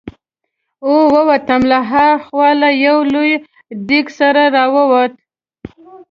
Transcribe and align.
او 0.85 0.93
ووتم، 1.13 1.61
له 1.71 1.79
ها 1.89 2.07
خوا 2.25 2.49
له 2.61 2.69
یو 2.85 2.97
لوی 3.13 3.33
دېګ 3.87 4.05
سره 4.19 4.43
را 4.55 4.65
ووت. 4.75 5.11